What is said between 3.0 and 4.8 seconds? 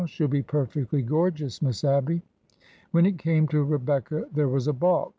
it came to Rebecca, there was a